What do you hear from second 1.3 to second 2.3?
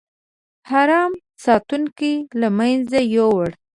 ساتونکو